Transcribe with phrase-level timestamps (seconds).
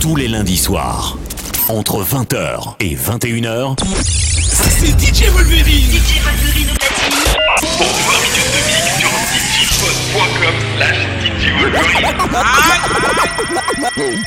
[0.00, 1.16] Tous les lundis soirs,
[1.68, 5.90] entre 20h et 21h, c'est DJ Wolverine.
[5.90, 6.68] DJ Wolverine.
[7.76, 12.16] Pour 20 minutes de mix sur djpod.com slash DJ Wolverine.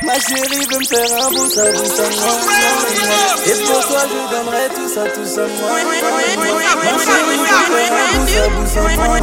[0.04, 2.34] Ma chérie veut me faire un beau ça, beau ça, moi,
[3.46, 5.70] Et pour toi je donnerai tout ça, tout ça, moi.
[5.72, 9.16] Ma chérie veut me faire un beau ça, beau ça, moi,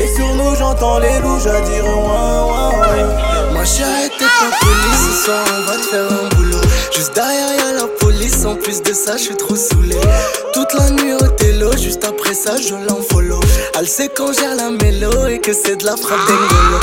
[0.00, 3.41] Et sur nous j'entends les loups, à dire ouin, ouin, ouin.
[3.62, 6.58] Ma chérie t'es pas police, ce soir on va te faire un boulot.
[6.92, 9.94] Juste derrière y'a la police, en plus de ça je suis trop saoulé.
[10.52, 13.38] Toute la nuit au télo, juste après ça je l'enfollow.
[13.78, 16.80] Elle sait quand gère la mélo et que c'est de la frappe d'engolo.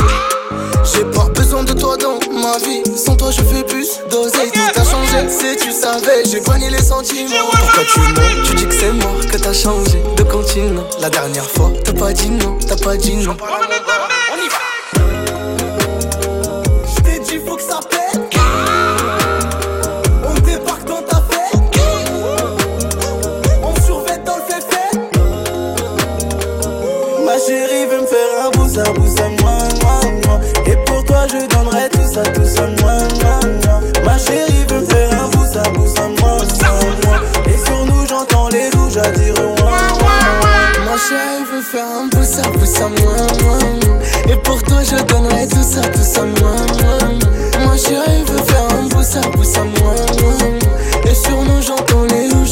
[0.93, 2.81] J'ai pas besoin de toi dans ma vie.
[2.95, 4.49] Sans toi, je fais plus d'oseille.
[4.53, 6.23] Tout a changé, si tu savais.
[6.31, 7.49] J'ai pogné les sentiments.
[7.51, 8.45] Pourquoi tu mens?
[8.45, 10.87] Tu dis que c'est moi que t'as changé de continent.
[11.01, 13.35] La dernière fois, t'as pas dit non, t'as pas dit non.
[29.41, 30.39] Moi, moi, moi.
[30.65, 33.79] Et pour toi, je donnerai tout ça, tout ça, moi, moi.
[34.05, 37.21] Ma chérie veut faire un bousa, bousa, moi, moi, moi.
[37.47, 39.71] Et sur nous, j'entends les loups, dire moi.
[40.85, 43.97] Ma chérie veut faire un bousa, bousa, moi, moi, moi.
[44.31, 47.65] Et pour toi, je donnerai tout ça, tout ça, moi, moi.
[47.65, 50.33] Ma chérie veut faire un bousa, bousa, moi, moi.
[51.09, 52.45] Et sur nous, j'entends les loups,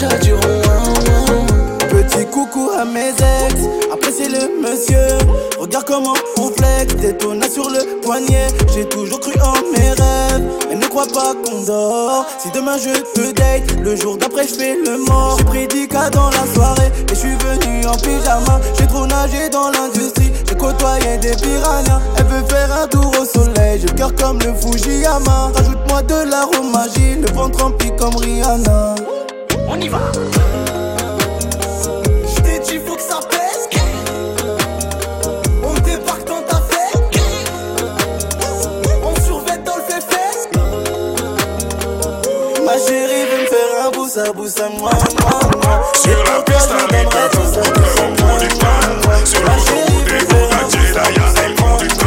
[0.66, 1.48] moi, moi.
[1.90, 3.62] Petit coucou à mes ex,
[3.92, 5.37] appréciez le monsieur.
[5.78, 8.48] Regarde comment on flex, détona sur le poignet.
[8.74, 12.26] J'ai toujours cru en mes rêves, mais ne crois pas qu'on dort.
[12.40, 15.38] Si demain je te date, le jour d'après je fais le mort.
[15.38, 18.60] J'ai pris 10 cas dans la soirée et je suis venu en pyjama.
[18.80, 22.02] J'ai trop nagé dans l'industrie, j'ai côtoyé des piranhas.
[22.18, 25.52] Elle veut faire un tour au soleil, le cœur comme le Fujiyama.
[25.54, 28.96] Rajoute-moi de l'aromagie, le ventre rempli comme Rihanna.
[29.68, 30.00] On y va!
[44.08, 44.92] boussin, boussin, moi,
[45.22, 45.92] moi, moi.
[45.94, 47.60] Sur la piste avec un fou,
[48.00, 49.26] on roule des pannes.
[49.26, 49.42] Sur
[50.06, 51.30] des gros, la Jedi, y'a
[51.62, 52.07] conducteur.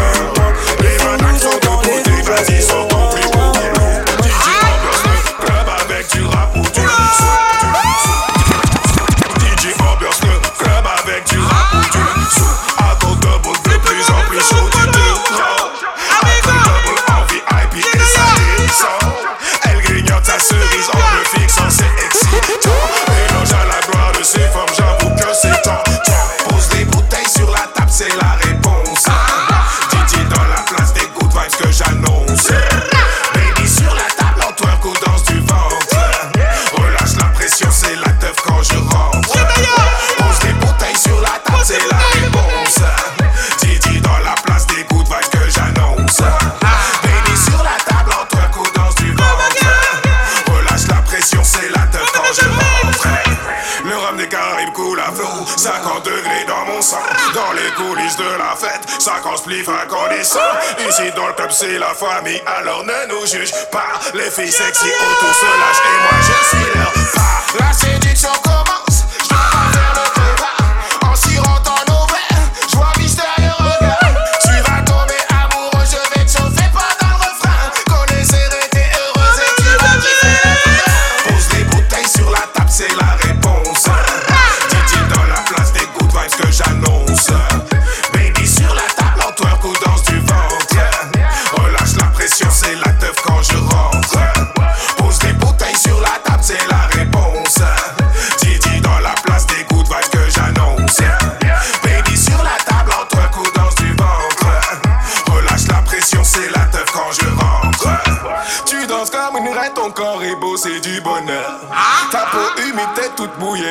[59.00, 60.38] 50 spliffs incandescents
[60.88, 62.40] Ici dans le club c'est la famille.
[62.46, 63.98] Alors ne nous juge pas.
[64.14, 68.30] Les filles sexy autour se lâchent Et moi je suis leur part La séduction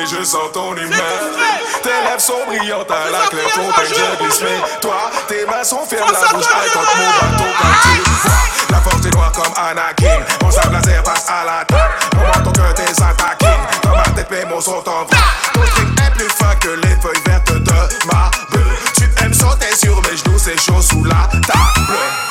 [0.06, 1.20] je sens ton humeur.
[1.82, 5.84] Tes lèvres sont brillantes à la claire fontaine je glisse Mais toi tes mains sont
[5.86, 8.32] fermes la bouche prête contre mon bateau quand tu vois
[8.70, 10.20] La force est noire comme Anakin.
[10.42, 11.94] Mon sable laser passe à la table.
[12.16, 13.46] Mon menton que t'es attaqué?
[13.82, 15.18] Dans ma tête mes mots sont en vrai.
[15.54, 18.76] Ton truc est plus fin que les feuilles vertes de ma bulle.
[18.96, 22.29] Tu aimes sauter sur mes genoux c'est chaud sous la table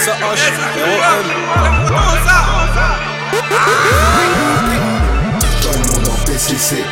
[0.00, 0.42] le SAH,
[0.80, 1.58] ROM
[6.38, 6.84] cessé.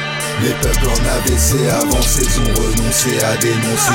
[0.43, 3.93] Les peuples en AVC avancés ont renoncé à dénoncer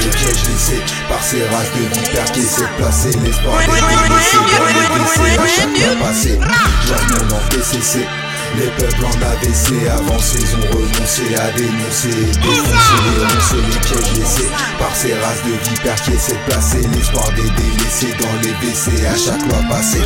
[0.00, 4.36] les pièges laissés par ces races de vipères qui essaient de placer l'espoir des délaissés
[4.58, 4.88] dans les
[6.12, 6.38] décès.
[6.86, 8.06] Joignons en PCC.
[8.56, 12.30] Les peuples en AVC avancés ont renoncé à dénoncer.
[12.40, 17.28] Défoncer ronces, les pièges laissés Par ces races de vipères qui essaient de placer L'espoir
[17.32, 20.02] des délaissés dans les WC à chaque loi passée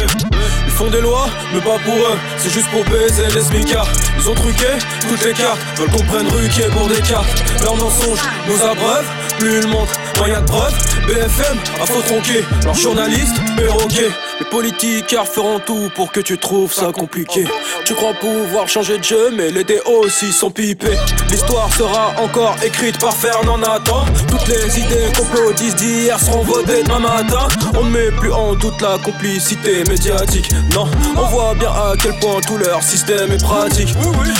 [0.66, 2.18] Ils font des lois, mais pas pour eux.
[2.38, 3.88] C'est juste pour baiser les smicards.
[4.18, 4.66] Ils ont truqué
[5.08, 5.60] toutes les cartes.
[5.76, 7.44] Veulent qu'on prenne Ruquier pour des cartes.
[7.62, 9.06] Leurs mensonges nous abreuvent.
[9.38, 10.74] Plus ils montrent, moyen de preuve.
[11.06, 16.92] BFM, à faux tronquer Leurs journalistes, les politiques feront tout pour que tu trouves ça
[16.92, 17.44] compliqué.
[17.84, 20.96] Tu crois pouvoir changer de jeu, mais les dés aussi sont pipés.
[21.30, 24.04] L'histoire sera encore écrite par Fernand Nathan.
[24.28, 27.48] Toutes les idées complotistes d'hier seront votées demain matin.
[27.74, 30.50] On ne met plus en doute la complicité médiatique.
[30.74, 33.94] Non, on voit bien à quel point tout leur système est pratique.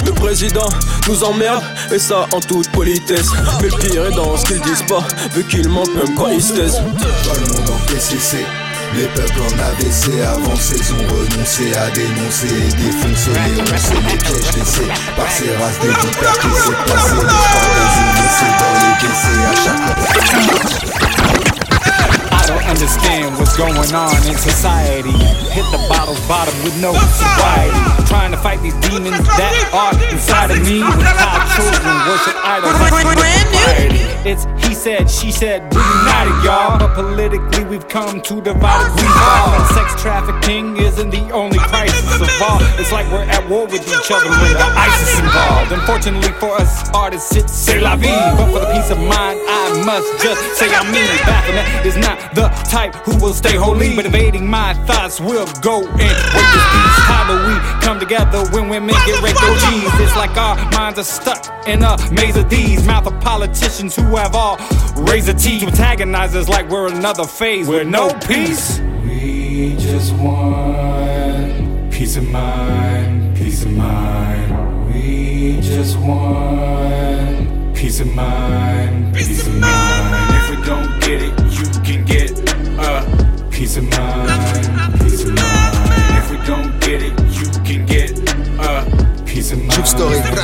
[0.05, 0.69] Le président
[1.09, 3.31] nous emmerde, et ça en toute politesse.
[3.61, 5.03] Mais le pire est dans ce qu'ils disent pas,
[5.35, 6.82] vu qu'ils mentent même quand ils se taisent.
[8.94, 13.31] Les peuples en AVC avancés ont renoncé à dénoncer et défoncer.
[13.32, 17.29] Les ronces les pièges laissés par ces races de vipères qui s'est passé les
[18.58, 21.07] dans les décès à chaque
[22.69, 25.17] understand what's going on in society.
[25.56, 27.81] Hit the bottle's bottom with no sobriety.
[28.06, 30.85] Trying to fight these demons that are inside of me.
[30.85, 32.93] With how children worship idols like
[34.29, 36.79] It's he said, she said, we united, y'all.
[36.79, 39.09] But politically, we've come to divide we.
[39.09, 42.61] And sex trafficking isn't the only crisis of all.
[42.76, 45.73] It's like we're at war with each other with the ISIS involved.
[45.73, 48.12] Unfortunately for us artists, it's say la vie.
[48.37, 51.09] But for the peace of mind, I must just say I mean.
[51.25, 55.81] Baphomet is not the type who will stay holy, but evading my thoughts will go
[55.81, 56.99] and work this peace.
[57.08, 59.90] How do we come together when women get refugees?
[60.00, 64.16] It's like our minds are stuck in a maze of these mouth of politicians who
[64.16, 64.58] have all
[64.96, 68.81] razor teeth, antagonize us like we're another phase with no peace.
[69.05, 74.93] We just want peace of mind, peace of mind.
[74.93, 80.34] We just want peace of mind, peace of mind.
[80.34, 81.48] If we don't get it,
[83.58, 85.75] peace of mind, peace of mind.
[86.16, 88.14] If we don't get it, you can get
[88.60, 88.84] uh,
[89.26, 89.72] peace of mind.
[89.72, 90.38] Peace of mind.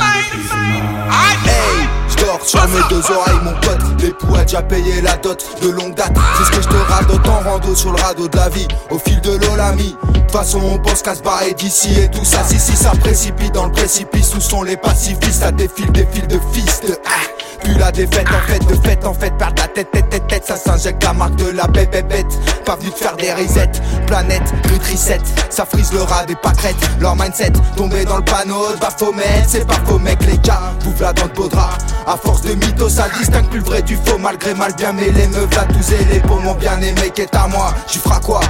[1.46, 4.02] Hey, je sur mes deux oreilles, mon pote.
[4.02, 6.12] L'époux a déjà payé la dot de longue date.
[6.38, 8.66] C'est ce que je te radote en rando sur le radeau de la vie.
[8.90, 9.94] Au fil de l'eau, l'ami.
[10.12, 12.42] De toute façon, on pense qu'à se barrer d'ici et tout ça.
[12.44, 14.34] Si, si, ça précipite dans le précipice.
[14.34, 16.98] Où sont les pacifistes Ça défile des fils de fils de.
[17.06, 17.43] Ah.
[17.64, 20.44] Puis la défaite en fait, de fait en fait, perdre la tête, tête, tête, tête,
[20.46, 22.26] ça s'injecte la marque de la bête, bête,
[22.64, 23.70] Pas venu de faire des resets,
[24.06, 28.78] planète, nutrisette, ça frise le rat des pâquerettes, leur mindset, tombé dans le panneau de
[28.78, 32.42] Baphomet, c'est pas faux mec les gars, vous là dans le beau drap, à force
[32.42, 35.64] de mythos, ça distingue plus le vrai du faux, malgré mal bien mêlé, meufs là
[35.64, 38.40] tous et les peaux, mon bien aimé qui est à moi, tu feras quoi,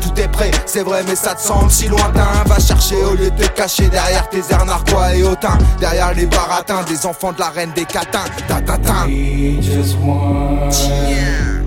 [0.00, 3.30] tout est prêt, c'est vrai mais ça te semble si lointain, va chercher au lieu
[3.30, 7.40] de te cacher derrière tes airs narquois et hautains, derrière les baratins, des enfants de
[7.40, 8.24] la reine des catins,
[9.06, 10.70] we just want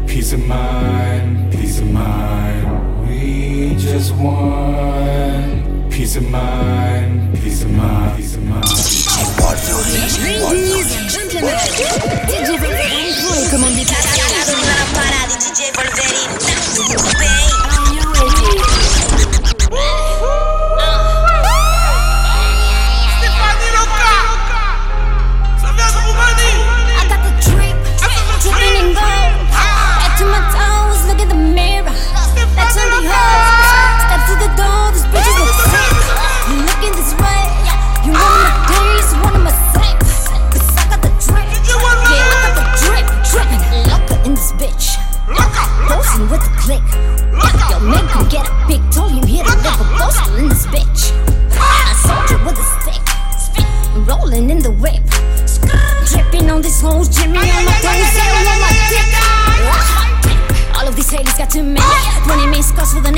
[0.07, 3.07] peace of mind, peace of mind.
[3.07, 8.63] We just want peace of mind, peace of mind, peace of mind.
[10.51, 11.58] Ladies gentlemen,
[12.27, 17.12] DJ Wolverine pour les commandes des DJ Wolverine.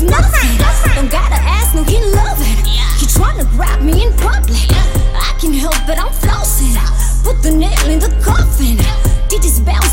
[0.00, 1.84] Don't gotta ask, no.
[1.84, 4.70] He tryna grab me in public.
[5.14, 6.76] I can help it, I'm flossing.
[7.24, 8.78] Put the nail in the coffin.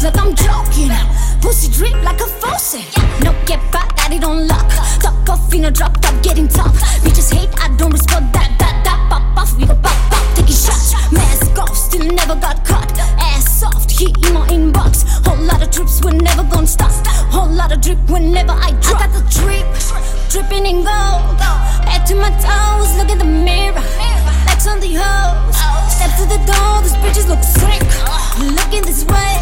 [0.04, 0.92] Like I'm joking.
[1.42, 1.68] Pussy
[2.04, 2.86] like a faucet.
[3.24, 3.60] No, got
[5.64, 6.76] it off tough.
[7.04, 8.56] Bitches hate, I don't respond that.
[8.60, 10.94] That, that, pop off, we go pop, pop, taking shots.
[11.12, 12.92] Mask off, still never got caught.
[13.20, 13.90] Ass soft,
[14.26, 15.04] in my inbox.
[15.26, 15.72] Whole lot of
[16.06, 16.92] we're never stop.
[17.34, 19.02] Whole lot of whenever I drop.
[19.02, 19.07] I
[27.18, 28.56] bitches look sick.
[28.56, 29.37] Looking this way.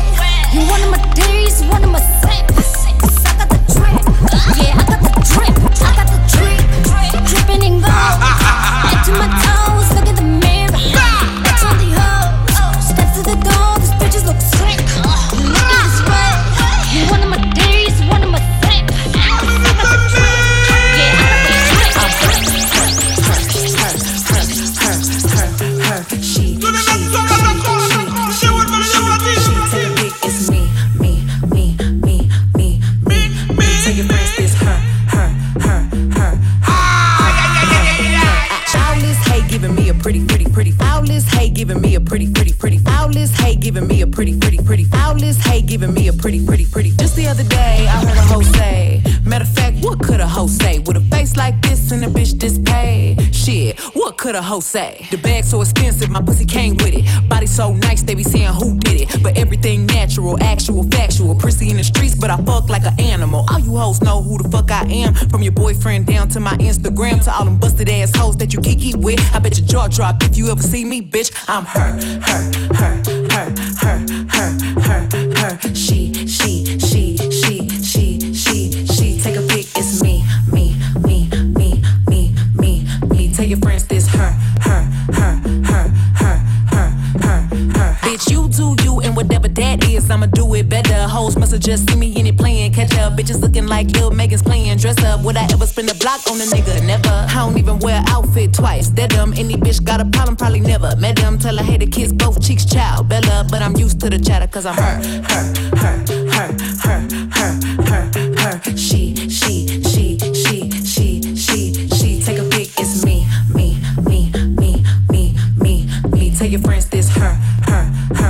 [40.54, 40.72] Pretty, pretty, pretty.
[40.72, 42.78] Foul is hate giving me a pretty, pretty, pretty.
[42.80, 44.84] Foul is hate giving me a pretty, pretty, pretty.
[44.86, 46.92] Foul is hate giving me a pretty, pretty, pretty.
[46.92, 49.04] Just the other day, I heard a hoe say.
[49.25, 52.08] Matter of fact, what could a hoe say with a face like this and a
[52.08, 53.34] bitch this paid?
[53.34, 55.08] Shit, what could a hoe say?
[55.12, 57.30] The bag so expensive, my pussy came with it.
[57.30, 59.24] Body so nice, they be saying who did it.
[59.24, 61.36] But everything natural, actual, factual.
[61.36, 63.46] Prissy in the streets, but I fuck like an animal.
[63.50, 65.14] All you hoes know who the fuck I am.
[65.30, 68.62] From your boyfriend down to my Instagram to all them busted ass hoes that you
[68.62, 69.20] kiki with.
[69.34, 71.32] I bet your jaw drop if you ever see me, bitch.
[71.48, 72.42] I'm her, her,
[72.75, 73.50] her, her,
[73.82, 73.98] her,
[74.30, 74.50] her,
[74.82, 75.75] her, her.
[75.75, 79.20] She, she, she, she, she, she, she.
[79.20, 83.34] Take a pic, it's me, me, me, me, me, me, me.
[83.34, 84.84] Tell your friends this her, her,
[85.14, 86.38] her, her, her,
[86.70, 86.90] her,
[87.22, 87.42] her,
[87.78, 87.94] her.
[88.04, 91.08] Bitch, you do you and whatever that is, I'ma do it better.
[91.08, 93.14] Hoes must have just seen me in it playing catch up.
[93.14, 95.22] Bitches looking like Lil Megan's playing dress up.
[95.22, 95.66] Would I ever
[96.06, 96.86] block on a nigga?
[96.86, 97.10] Never.
[97.10, 98.90] I don't even wear outfit twice.
[98.90, 99.34] That dumb.
[99.36, 100.96] Any bitch got a problem, probably never.
[100.98, 103.10] Met them, tell her hey the kiss both cheeks, child.
[103.10, 104.96] Bella, but I'm used to the chatter cause I'm her,
[105.32, 105.44] her,
[105.82, 105.96] her,
[106.36, 106.50] her,
[106.86, 107.00] her,
[107.38, 107.52] her,
[107.90, 108.04] her,
[108.42, 108.78] her.
[108.78, 109.56] She, she,
[109.92, 111.62] she, she, she, she,
[111.98, 112.22] she.
[112.26, 113.68] Take a pic, it's me, me,
[114.08, 114.32] me,
[114.62, 114.72] me,
[115.10, 115.24] me,
[115.58, 115.74] me,
[116.14, 116.36] me.
[116.38, 117.34] Tell your friends this her,
[117.70, 117.84] her,
[118.14, 118.25] her, her,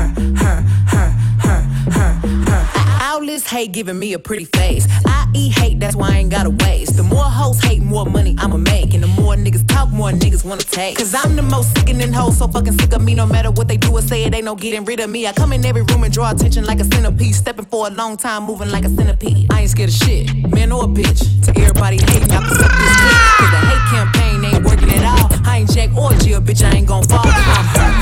[3.56, 4.86] Hate giving me a pretty face.
[5.06, 6.98] I eat hate, that's why I ain't gotta waste.
[6.98, 8.94] The more hoes hate, more money I'ma make.
[8.94, 10.98] And the more niggas talk, more niggas wanna take.
[10.98, 13.16] Cause I'm the most sickening hoe, so fucking sick of me.
[13.16, 15.26] No matter what they do or say, it ain't no getting rid of me.
[15.26, 17.34] I come in every room and draw attention like a centipede.
[17.34, 19.48] Stepping for a long time, moving like a centipede.
[19.50, 21.22] I ain't scared of shit, man or a bitch.
[21.46, 23.18] To everybody hating, I can suck this dick.
[23.40, 25.30] Cause the hate campaign ain't working at all.
[25.48, 27.22] I ain't Jack or Jill, bitch, I ain't gon' fall.
[27.24, 27.32] I'm
[27.72, 27.94] her,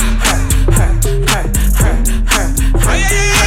[0.74, 0.90] her,
[1.30, 1.44] her,
[1.78, 1.94] her,
[2.26, 2.48] her,
[2.98, 3.43] her,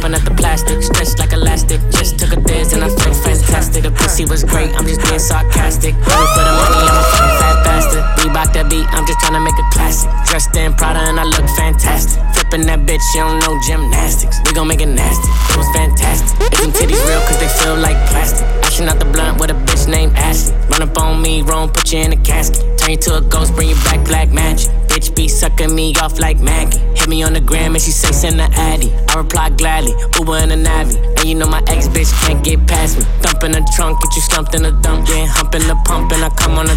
[0.00, 1.80] popping the plastic, stretched like elastic.
[1.90, 3.82] Just took a dance and I felt fantastic.
[3.82, 5.94] The pussy was great, I'm just being sarcastic.
[5.94, 8.04] For the money, I'm a fucking fat bastard.
[8.50, 10.10] That beat, I'm just trying to make a classic.
[10.26, 12.18] Dressed in Prada and I look fantastic.
[12.34, 14.40] Flipping that bitch, she don't know gymnastics.
[14.46, 16.38] We gon' make it nasty, it was fantastic.
[16.58, 18.46] Them titties real cause they feel like plastic.
[18.64, 20.56] Ashing out the blunt with a bitch named Ashley.
[20.70, 22.78] Run up on me, wrong, put you in a casket.
[22.78, 24.72] Turn you to a ghost, bring you back black magic.
[24.90, 26.78] Bitch be sucking me off like Maggie.
[26.98, 28.92] Hit me on the gram and she say send the addy.
[29.08, 30.98] I reply gladly, Uber in a Navi.
[31.18, 33.04] And you know my ex bitch can't get past me.
[33.22, 35.26] Thump in the trunk, get you slumped in the dump, yeah.
[35.26, 36.76] Hump in the pump and I come on the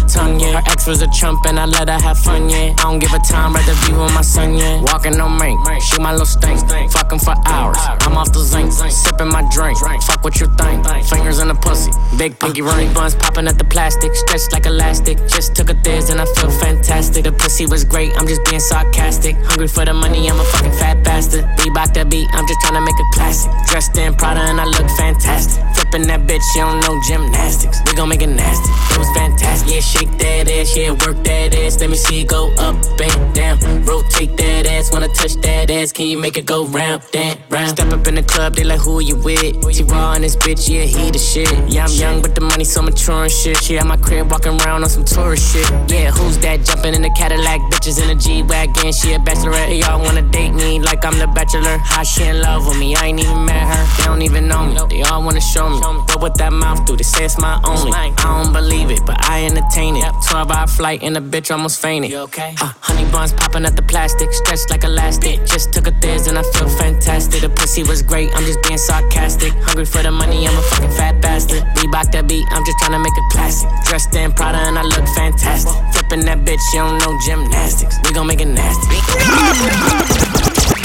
[0.86, 2.74] was a chump and I let her have fun, yeah.
[2.78, 4.82] I don't give a time, rather be with my son, yeah.
[4.82, 6.60] Walking on me, shoot my little stink.
[6.92, 8.72] Fucking for hours, I'm off the zinc.
[8.72, 10.84] Sipping my drink, fuck what you think.
[11.06, 12.92] Fingers in the pussy, big pinky ring.
[12.92, 15.18] Buns popping at the plastic, stretched like elastic.
[15.28, 17.24] Just took a thiz and I feel fantastic.
[17.24, 19.36] The pussy was great, I'm just being sarcastic.
[19.36, 21.44] Hungry for the money, I'm a fucking fat bastard.
[21.58, 23.50] Reebok that beat, I'm just trying to make a classic.
[23.68, 25.64] Dressed in Prada and I look fantastic.
[25.74, 27.80] Flipping that bitch, she don't know gymnastics.
[27.86, 28.70] We gon' make it nasty.
[28.94, 29.72] It was fantastic.
[29.72, 31.80] Yeah, shake that ass, yeah, work that ass.
[31.80, 33.58] Let me see it go up and down.
[33.84, 35.92] Rotate that ass, wanna touch that ass.
[35.92, 37.70] Can you make it go round, and round?
[37.70, 39.60] Step up in the club, they like, who you with?
[39.74, 41.50] T Raw and this bitch, yeah, he the shit.
[41.68, 43.56] Yeah, I'm young, but the money so mature and shit.
[43.56, 45.68] She at my crib walking around on some tourist shit.
[45.90, 47.60] Yeah, who's that jumping in the Cadillac?
[47.72, 49.78] Bitches in a G Wagon, she a bachelorette.
[49.80, 51.78] Y'all wanna date me like I'm the bachelor.
[51.78, 52.94] How she in love with me?
[52.96, 53.84] I ain't even met her.
[53.98, 54.78] They don't even know me.
[54.88, 55.80] They all wanna show me.
[56.06, 57.92] But what that mouth do, they say it's my only.
[57.92, 60.04] I don't believe it, but I entertain it.
[60.30, 62.10] 12 hour flight and a bitch almost fainted.
[62.10, 62.54] You okay?
[62.60, 65.44] Uh, honey buns popping at the plastic, stretched like elastic.
[65.46, 67.40] Just took a thiz and I feel fantastic.
[67.42, 69.52] The pussy was great, I'm just being sarcastic.
[69.66, 71.62] Hungry for the money, I'm a fucking fat bastard.
[71.76, 73.68] Reebok that beat, I'm just trying to make a classic.
[73.84, 75.74] Dressed in Prada and I look fantastic.
[75.92, 77.96] Flipping that bitch, you don't know gymnastics.
[78.04, 78.96] We gon' make it nasty.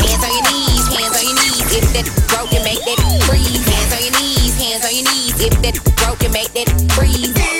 [0.03, 1.67] Hands on your knees, hands on your knees.
[1.71, 3.63] If that broken, make that freeze.
[3.63, 5.35] Hands on your knees, hands on your knees.
[5.39, 7.58] If that broken, make that freeze.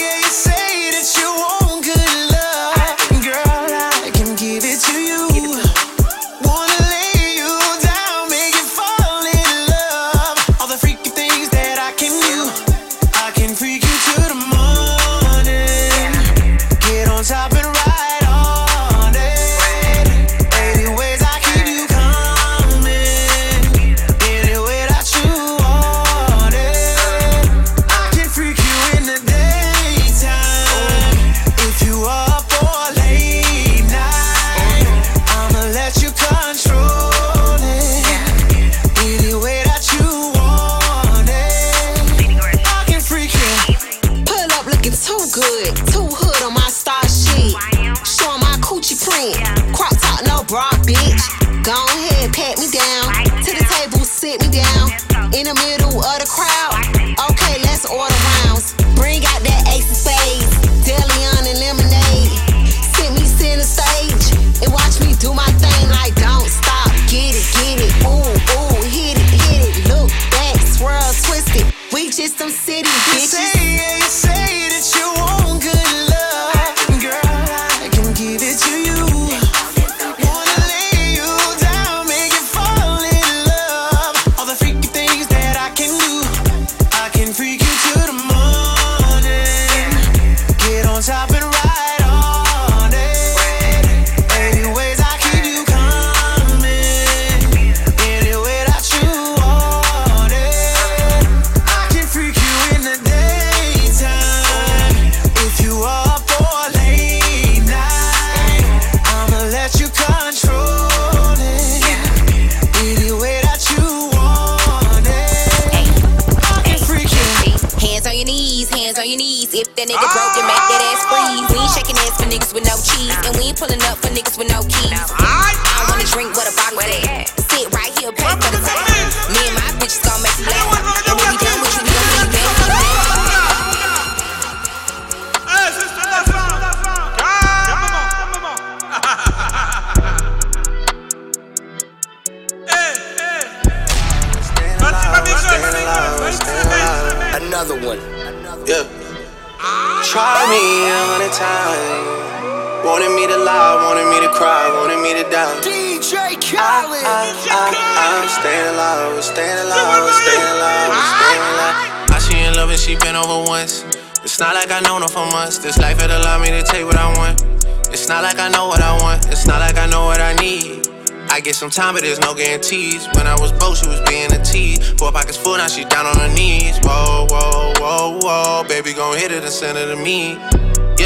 [151.39, 152.83] Times.
[152.83, 155.55] Wanted me to lie, wanted me to cry, wanted me to die.
[155.63, 156.99] DJ Khaled.
[156.99, 161.77] I, I, I'm staying alive, I'm staying alive, I'm staying alive, I'm staying alive.
[162.11, 163.87] I she in love and she been over once.
[164.23, 165.59] It's not like I know her for months.
[165.59, 167.39] This life it allowed me to take what I want.
[167.87, 169.27] It's not like I know what I want.
[169.31, 170.87] It's not like I know what I need.
[171.31, 173.07] I get some time, but there's no guarantees.
[173.15, 174.81] When I was broke, she was being a tease.
[174.99, 176.79] Four pockets full, now she down on her knees.
[176.83, 178.63] Whoa, whoa, whoa, whoa.
[178.67, 180.35] Baby, gon' hit it and send it to me.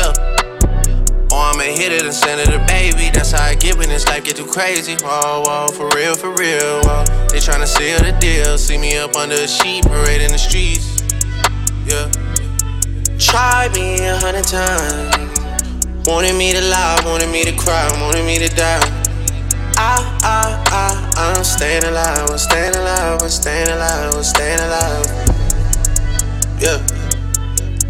[0.04, 1.32] Yeah.
[1.32, 3.10] Or I'ma hit it and send it to baby.
[3.14, 4.96] That's how I get when this life get too crazy.
[5.02, 6.82] Whoa, whoa, for real, for real.
[6.84, 7.06] Whoa.
[7.32, 8.58] They tryna seal the deal.
[8.58, 11.02] See me up under a sheet, parade in the streets.
[11.88, 12.12] Yeah.
[13.18, 15.32] Try me a hundred times.
[16.06, 18.84] Wanted me to lie, wanted me to cry, wanted me to die.
[19.78, 25.06] I, I, I, I'm staying alive, I'm staying alive, I'm staying alive, I'm staying alive.
[26.60, 26.93] Yeah.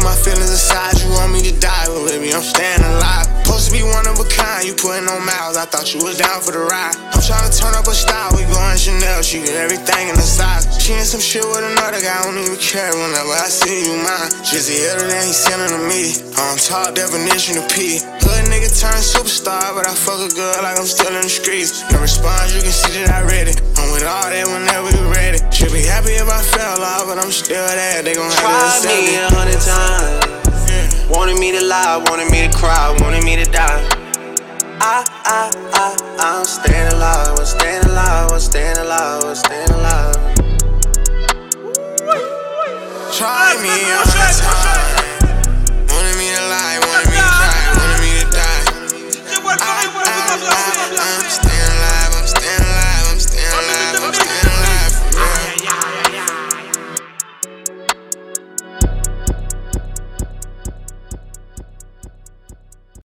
[0.00, 3.28] Put my feelings aside, you want me to die, but baby, I'm staying alive.
[3.44, 6.16] Supposed to be one of a kind, you putting on miles, I thought you was
[6.16, 6.96] down for the ride.
[7.12, 10.24] I'm trying to turn up a style, we going Chanel, she get everything in the
[10.24, 10.64] size.
[10.80, 14.00] She in some shit with another guy, I don't even care whenever I see you
[14.00, 14.32] mine.
[14.40, 18.00] Just the other than he sending to me, on top definition of P.
[18.24, 21.84] Hood nigga turned superstar, but I fuck a girl like I'm still in the streets.
[21.92, 23.60] No response, you can see that I read it.
[23.76, 25.44] I'm with all that whenever you ready.
[25.52, 26.29] Should be happy if
[26.80, 28.02] alive, but I'm still there.
[28.02, 30.24] They gon' have to me a hundred times.
[30.64, 31.12] Yeah.
[31.12, 33.84] Wanted me to lie, wanted me to cry, wanted me to die.
[34.80, 40.16] I, I, I, I'm staying alive, I'm staying alive, I'm staying alive, I'm staying alive.
[43.12, 45.92] Try me a hundred times.
[45.92, 48.64] Wanted me to lie, wanted me to cry, wanted me to die.
[49.52, 51.49] I, I, I, I'm staying